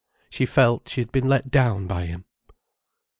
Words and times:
She 0.31 0.47
felt 0.47 0.89
she 0.89 0.99
had 1.01 1.11
been 1.11 1.29
let 1.29 1.51
down 1.51 1.85
by 1.85 2.07
him. 2.07 2.25